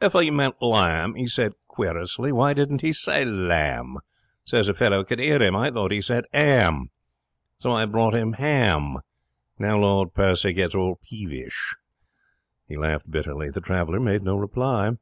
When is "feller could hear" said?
4.72-5.42